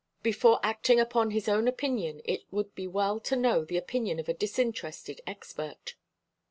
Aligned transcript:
Before 0.23 0.59
acting 0.63 0.99
upon 0.99 1.29
his 1.29 1.47
own 1.47 1.67
opinion 1.67 2.21
it 2.25 2.41
would 2.49 2.73
be 2.73 2.87
well 2.87 3.19
to 3.19 3.35
know 3.35 3.63
the 3.63 3.77
opinion 3.77 4.17
of 4.19 4.27
a 4.27 4.33
disinterested 4.33 5.21
expert. 5.27 5.93